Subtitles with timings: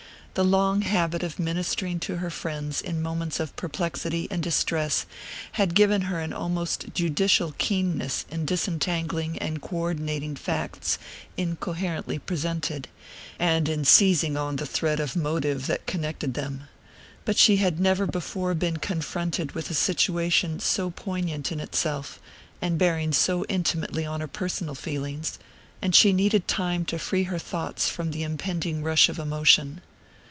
[0.33, 5.05] The long habit of ministering to her friends in moments of perplexity and distress
[5.59, 10.97] had given her an almost judicial keenness in disentangling and coordinating facts
[11.35, 12.87] incoherently presented,
[13.39, 16.63] and in seizing on the thread of motive that connected them;
[17.25, 22.21] but she had never before been confronted with a situation so poignant in itself,
[22.61, 25.37] and bearing so intimately on her personal feelings;
[25.81, 29.81] and she needed time to free her thoughts from the impending rush of emotion.